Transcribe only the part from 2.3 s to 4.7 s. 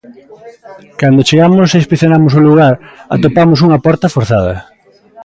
o lugar atopamos unha porta forzada.